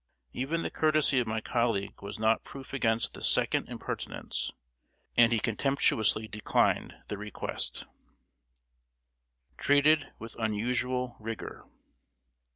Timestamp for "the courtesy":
0.63-1.19